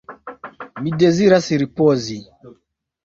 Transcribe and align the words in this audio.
Mi 0.85 0.93
deziras 1.03 1.49
ripozi. 1.65 2.17